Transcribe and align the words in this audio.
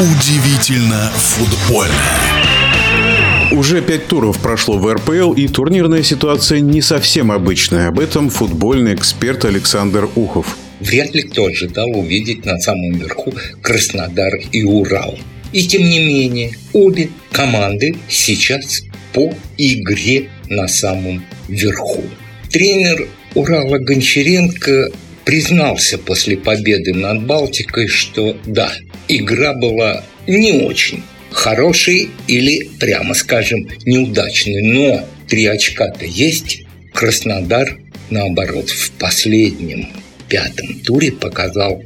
Удивительно 0.00 1.10
футбольно. 1.16 1.92
Уже 3.50 3.82
пять 3.82 4.06
туров 4.06 4.38
прошло 4.38 4.78
в 4.78 4.94
РПЛ, 4.94 5.32
и 5.32 5.48
турнирная 5.48 6.04
ситуация 6.04 6.60
не 6.60 6.80
совсем 6.82 7.32
обычная. 7.32 7.88
Об 7.88 7.98
этом 7.98 8.30
футбольный 8.30 8.94
эксперт 8.94 9.44
Александр 9.44 10.08
Ухов. 10.14 10.56
Вряд 10.78 11.12
ли 11.16 11.22
кто 11.22 11.46
ожидал 11.46 11.88
увидеть 11.98 12.44
на 12.44 12.60
самом 12.60 12.92
верху 12.92 13.34
Краснодар 13.60 14.36
и 14.52 14.62
Урал. 14.62 15.18
И 15.52 15.66
тем 15.66 15.82
не 15.82 15.98
менее, 15.98 16.52
обе 16.72 17.10
команды 17.32 17.96
сейчас 18.08 18.82
по 19.12 19.34
игре 19.56 20.28
на 20.48 20.68
самом 20.68 21.24
верху. 21.48 22.04
Тренер 22.52 23.08
Урала 23.34 23.78
Гончаренко 23.78 24.90
признался 25.28 25.98
после 25.98 26.38
победы 26.38 26.94
над 26.94 27.26
Балтикой, 27.26 27.86
что 27.86 28.34
да, 28.46 28.72
игра 29.08 29.52
была 29.52 30.02
не 30.26 30.52
очень 30.62 31.02
хорошей 31.30 32.08
или, 32.26 32.66
прямо 32.80 33.12
скажем, 33.12 33.68
неудачной. 33.84 34.62
Но 34.62 35.06
три 35.28 35.44
очка-то 35.44 36.06
есть. 36.06 36.62
Краснодар, 36.94 37.78
наоборот, 38.08 38.70
в 38.70 38.90
последнем 38.92 39.90
пятом 40.30 40.80
туре 40.80 41.12
показал 41.12 41.82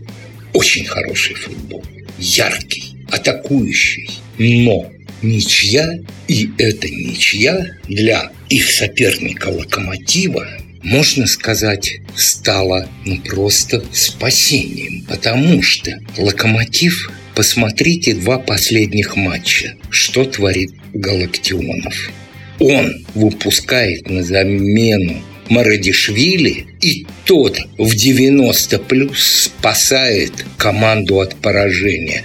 очень 0.53 0.85
хороший 0.85 1.35
футбол. 1.35 1.83
Яркий, 2.21 2.97
атакующий. 3.11 4.09
Но 4.39 4.89
ничья, 5.21 5.99
и 6.29 6.49
эта 6.59 6.89
ничья 6.89 7.67
для 7.89 8.31
их 8.49 8.71
соперника 8.71 9.49
«Локомотива» 9.49 10.47
можно 10.83 11.27
сказать, 11.27 12.01
стала 12.17 12.89
ну, 13.05 13.19
просто 13.21 13.85
спасением. 13.93 15.05
Потому 15.09 15.63
что 15.63 15.99
«Локомотив» 16.17 17.11
Посмотрите 17.35 18.15
два 18.15 18.39
последних 18.39 19.17
матча. 19.17 19.75
Что 19.89 20.27
творит 20.27 20.73
Галактионов? 20.93 22.11
Он 22.59 23.07
выпускает 23.15 24.09
на 24.11 24.23
замену 24.23 25.23
Марадишвили, 25.49 26.67
и 26.81 27.07
тот 27.25 27.59
в 27.79 27.95
90 27.95 28.79
плюс 28.81 29.45
спасает 29.45 30.33
команду 30.59 31.21
от 31.21 31.37
поражения. 31.37 32.23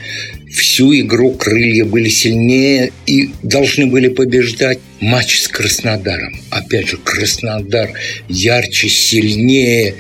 Всю 0.58 0.92
игру 1.02 1.34
крылья 1.34 1.86
были 1.86 2.10
сильнее 2.10 2.92
и 3.06 3.30
должны 3.44 3.86
были 3.86 4.08
побеждать. 4.08 4.80
Матч 5.00 5.42
с 5.42 5.48
Краснодаром. 5.48 6.36
Опять 6.50 6.88
же, 6.88 6.98
Краснодар 6.98 7.92
ярче, 8.28 8.90
сильнее. 8.90 9.94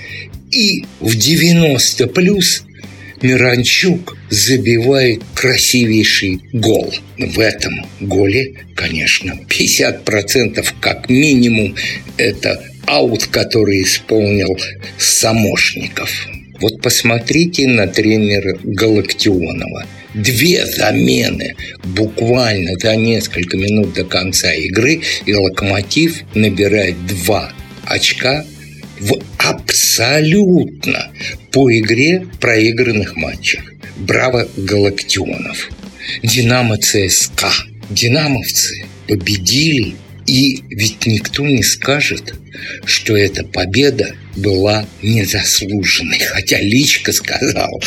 И 0.52 0.83
в 1.00 1.16
90 1.16 2.08
плюс 2.08 2.63
Миранчук 3.22 4.17
забивает 4.31 5.22
красивейший 5.35 6.41
гол. 6.53 6.91
В 7.19 7.39
этом 7.39 7.85
голе, 8.00 8.55
конечно, 8.75 9.39
50% 9.47 10.66
как 10.81 11.08
минимум 11.08 11.75
это 12.17 12.63
аут, 12.88 13.28
который 13.28 13.83
исполнил 13.83 14.58
Самошников. 14.97 16.09
Вот 16.59 16.81
посмотрите 16.81 17.67
на 17.67 17.85
тренера 17.85 18.58
Галактионова. 18.63 19.85
Две 20.17 20.65
замены 20.65 21.55
буквально 21.83 22.71
за 22.79 22.95
несколько 22.95 23.55
минут 23.55 23.93
до 23.93 24.03
конца 24.03 24.51
игры, 24.51 25.01
и 25.27 25.33
«Локомотив» 25.35 26.23
набирает 26.33 26.95
два 27.05 27.53
очка 27.85 28.43
в 28.99 29.13
абсолютно 29.38 31.11
по 31.51 31.71
игре 31.71 32.25
проигранных 32.41 33.15
матчах. 33.15 33.61
Браво 33.97 34.47
Галактионов. 34.57 35.69
Динамо 36.23 36.77
ЦСКА. 36.77 37.51
Динамовцы 37.91 38.85
победили 39.07 39.94
и 40.27 40.61
ведь 40.69 41.05
никто 41.05 41.45
не 41.45 41.63
скажет, 41.63 42.33
что 42.85 43.15
эта 43.15 43.45
победа 43.45 44.13
была 44.35 44.85
незаслуженной. 45.01 46.19
Хотя 46.19 46.59
Личко 46.59 47.13
сказал, 47.13 47.81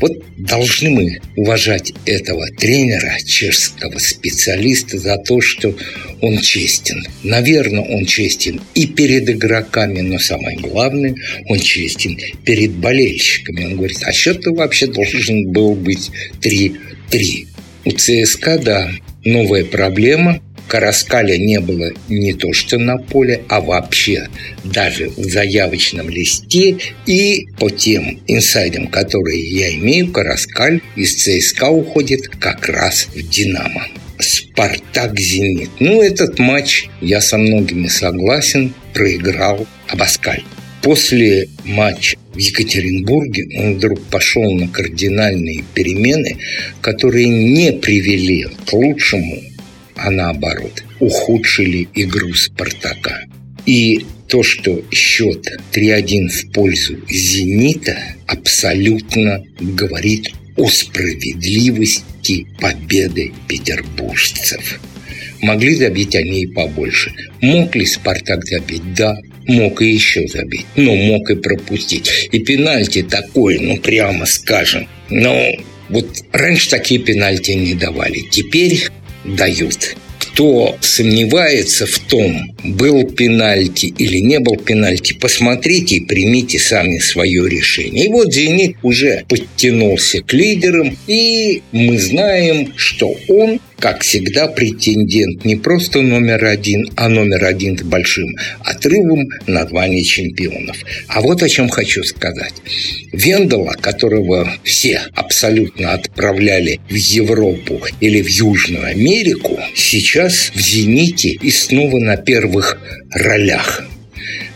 вот 0.00 0.12
должны 0.38 0.90
мы 0.90 1.20
уважать 1.36 1.92
этого 2.06 2.46
тренера, 2.58 3.14
чешского 3.24 3.98
специалиста 3.98 4.98
за 4.98 5.18
то, 5.18 5.40
что 5.40 5.76
он 6.22 6.40
честен. 6.40 7.04
Наверное, 7.22 7.82
он 7.82 8.06
честен 8.06 8.60
и 8.74 8.86
перед 8.86 9.28
игроками, 9.28 10.00
но 10.00 10.18
самое 10.18 10.56
главное, 10.56 11.14
он 11.48 11.60
честен 11.60 12.16
перед 12.44 12.72
болельщиками. 12.72 13.66
Он 13.66 13.76
говорит, 13.76 13.98
а 14.02 14.12
счет 14.12 14.46
вообще 14.46 14.86
должен 14.86 15.52
был 15.52 15.74
быть 15.74 16.10
3-3. 16.40 17.46
У 17.84 17.90
ЦСКА, 17.90 18.58
да, 18.58 18.90
новая 19.24 19.64
проблема– 19.64 20.40
Караскаля 20.68 21.36
не 21.36 21.60
было 21.60 21.92
не 22.08 22.32
то 22.32 22.52
что 22.52 22.78
на 22.78 22.96
поле, 22.98 23.42
а 23.48 23.60
вообще 23.60 24.28
даже 24.64 25.08
в 25.10 25.22
заявочном 25.22 26.08
листе. 26.08 26.76
И 27.06 27.46
по 27.58 27.70
тем 27.70 28.20
инсайдам, 28.26 28.88
которые 28.88 29.42
я 29.50 29.74
имею, 29.74 30.12
Караскаль 30.12 30.80
из 30.96 31.14
ЦСКА 31.16 31.68
уходит 31.70 32.28
как 32.28 32.68
раз 32.68 33.08
в 33.14 33.28
«Динамо». 33.28 33.86
«Спартак 34.18 35.18
Зенит». 35.18 35.70
Ну, 35.80 36.00
этот 36.00 36.38
матч, 36.38 36.86
я 37.00 37.20
со 37.20 37.38
многими 37.38 37.88
согласен, 37.88 38.72
проиграл 38.94 39.66
Абаскаль. 39.88 40.44
После 40.82 41.48
матча 41.64 42.16
в 42.32 42.38
Екатеринбурге 42.38 43.46
он 43.58 43.74
вдруг 43.76 44.02
пошел 44.06 44.50
на 44.52 44.68
кардинальные 44.68 45.64
перемены, 45.74 46.38
которые 46.80 47.26
не 47.28 47.72
привели 47.72 48.46
к 48.66 48.72
лучшему 48.72 49.42
а 50.02 50.10
наоборот, 50.10 50.82
ухудшили 50.98 51.88
игру 51.94 52.34
«Спартака». 52.34 53.20
И 53.66 54.04
то, 54.28 54.42
что 54.42 54.82
счет 54.90 55.46
3-1 55.72 56.28
в 56.28 56.52
пользу 56.52 56.96
«Зенита» 57.08 57.96
абсолютно 58.26 59.44
говорит 59.60 60.28
о 60.56 60.68
справедливости 60.68 62.46
победы 62.60 63.32
петербуржцев. 63.46 64.80
Могли 65.40 65.76
забить 65.76 66.16
они 66.16 66.42
и 66.42 66.46
побольше. 66.46 67.12
Мог 67.40 67.76
ли 67.76 67.86
«Спартак» 67.86 68.44
забить? 68.44 68.94
Да, 68.94 69.16
мог 69.46 69.82
и 69.82 69.92
еще 69.92 70.26
забить. 70.26 70.66
Но 70.74 70.96
мог 70.96 71.30
и 71.30 71.36
пропустить. 71.36 72.28
И 72.32 72.40
пенальти 72.40 73.02
такой, 73.02 73.58
ну 73.60 73.76
прямо 73.78 74.26
скажем. 74.26 74.88
Но 75.10 75.46
вот 75.88 76.08
раньше 76.32 76.70
такие 76.70 77.00
пенальти 77.00 77.52
не 77.52 77.74
давали. 77.74 78.20
Теперь 78.30 78.88
дают. 79.24 79.96
Кто 80.18 80.76
сомневается 80.80 81.86
в 81.86 81.98
том, 81.98 82.54
был 82.64 83.04
пенальти 83.04 83.86
или 83.86 84.18
не 84.18 84.38
был 84.38 84.56
пенальти, 84.56 85.12
посмотрите 85.12 85.96
и 85.96 86.06
примите 86.06 86.58
сами 86.58 86.98
свое 86.98 87.48
решение. 87.48 88.06
И 88.06 88.08
вот 88.08 88.32
«Зенит» 88.32 88.76
уже 88.82 89.24
подтянулся 89.28 90.22
к 90.22 90.32
лидерам, 90.32 90.96
и 91.06 91.62
мы 91.72 91.98
знаем, 91.98 92.72
что 92.76 93.14
он 93.28 93.60
как 93.82 94.02
всегда, 94.02 94.46
претендент 94.46 95.44
не 95.44 95.56
просто 95.56 96.02
номер 96.02 96.44
один, 96.44 96.88
а 96.94 97.08
номер 97.08 97.44
один 97.44 97.76
с 97.76 97.82
большим 97.82 98.28
отрывом 98.60 99.28
на 99.48 99.66
звание 99.66 100.04
чемпионов. 100.04 100.76
А 101.08 101.20
вот 101.20 101.42
о 101.42 101.48
чем 101.48 101.68
хочу 101.68 102.04
сказать. 102.04 102.54
Вендела, 103.12 103.72
которого 103.72 104.48
все 104.62 105.00
абсолютно 105.16 105.94
отправляли 105.94 106.80
в 106.88 106.94
Европу 106.94 107.82
или 107.98 108.22
в 108.22 108.28
Южную 108.28 108.86
Америку, 108.86 109.58
сейчас 109.74 110.52
в 110.54 110.60
«Зените» 110.60 111.30
и 111.30 111.50
снова 111.50 111.98
на 111.98 112.16
первых 112.16 112.78
ролях. 113.10 113.82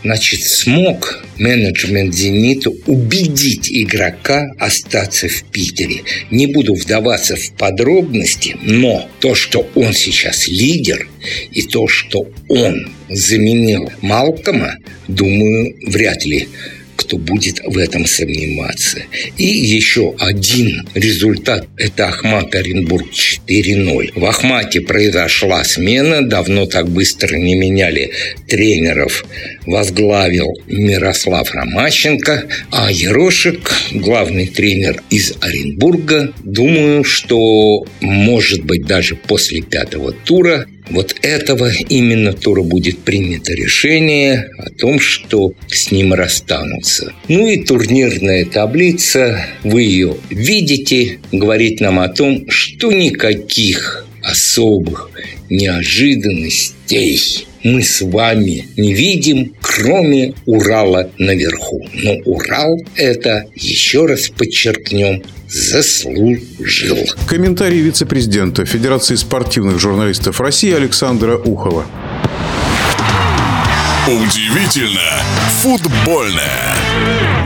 Значит, 0.03 0.43
смог 0.43 1.23
менеджмент 1.37 2.13
«Зенита» 2.13 2.69
убедить 2.85 3.69
игрока 3.71 4.51
остаться 4.59 5.27
в 5.27 5.43
Питере. 5.45 6.01
Не 6.31 6.47
буду 6.47 6.75
вдаваться 6.75 7.35
в 7.35 7.51
подробности, 7.53 8.55
но 8.61 9.09
то, 9.19 9.35
что 9.35 9.69
он 9.75 9.93
сейчас 9.93 10.47
лидер, 10.47 11.07
и 11.51 11.63
то, 11.63 11.87
что 11.87 12.27
он 12.47 12.89
заменил 13.09 13.91
Малкома, 14.01 14.75
думаю, 15.07 15.75
вряд 15.87 16.25
ли 16.25 16.47
кто 16.97 17.17
будет 17.17 17.61
в 17.63 17.77
этом 17.77 18.05
сомневаться. 18.05 19.03
И 19.37 19.45
еще 19.45 20.15
один 20.19 20.87
результат– 20.93 21.67
это 21.77 22.07
Ахмат 22.07 22.53
Оренбург 22.55 23.07
4-0. 23.47 24.11
В 24.15 24.25
Ахмате 24.25 24.81
произошла 24.81 25.63
смена, 25.63 26.27
давно 26.27 26.65
так 26.65 26.89
быстро 26.89 27.37
не 27.37 27.55
меняли 27.55 28.11
тренеров. 28.47 29.23
Возглавил 29.65 30.47
Мирослав 30.67 31.49
Ромащенко, 31.51 32.47
а 32.71 32.91
Ерошек, 32.91 33.71
главный 33.91 34.47
тренер 34.47 35.01
из 35.09 35.33
Оренбурга, 35.39 36.33
думаю, 36.43 37.03
что 37.03 37.85
может 38.01 38.63
быть 38.63 38.85
даже 38.85 39.15
после 39.15 39.61
пятого 39.61 40.11
тура 40.11 40.65
вот 40.89 41.15
этого 41.21 41.71
именно 41.89 42.33
тура 42.33 42.63
будет 42.63 42.99
принято 42.99 43.53
решение 43.53 44.49
о 44.57 44.69
том, 44.69 44.99
что 44.99 45.53
с 45.67 45.91
ним 45.91 46.13
расстанутся. 46.13 47.13
Ну 47.27 47.47
и 47.47 47.63
турнирная 47.63 48.45
таблица, 48.45 49.45
вы 49.63 49.83
ее 49.83 50.15
видите, 50.29 51.19
говорит 51.31 51.79
нам 51.81 51.99
о 51.99 52.09
том, 52.09 52.49
что 52.49 52.91
никаких 52.91 54.05
особых 54.23 55.09
неожиданностей 55.49 57.47
мы 57.63 57.83
с 57.83 58.01
вами 58.01 58.65
не 58.77 58.93
видим, 58.93 59.53
кроме 59.77 60.33
Урала 60.45 61.09
наверху. 61.19 61.87
Но 61.93 62.13
Урал 62.25 62.77
это, 62.95 63.45
еще 63.53 64.05
раз 64.05 64.29
подчеркнем, 64.29 65.23
заслужил. 65.47 66.97
Комментарий 67.27 67.79
вице-президента 67.81 68.65
Федерации 68.65 69.15
спортивных 69.15 69.79
журналистов 69.79 70.41
России 70.41 70.73
Александра 70.73 71.37
Ухова. 71.37 71.85
Удивительно 74.07 75.21
футбольное. 75.61 77.36